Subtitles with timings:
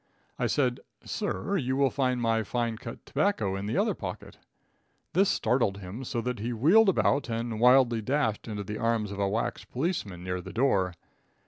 [0.39, 4.39] I said, "Sir, you will find my fine cut tobacco in the other pocket."
[5.13, 9.19] This startled him so that he wheeled about and wildly dashed into the arms of
[9.19, 10.95] a wax policeman near the door.